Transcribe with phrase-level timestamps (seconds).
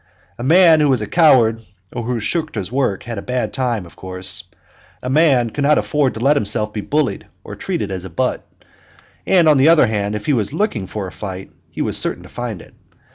[0.39, 1.61] A man who was a coward
[1.95, 4.45] or who shirked his work had a bad time, of course;
[5.03, 8.43] a man could not afford to let himself be bullied or treated as a butt;
[9.27, 12.23] and, on the other hand, if he was "looking for a fight," he was certain
[12.23, 12.73] to find it.